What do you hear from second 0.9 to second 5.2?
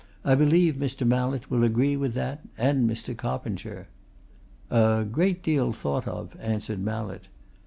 Mallett will agree with that and Mr. Coppinger." "A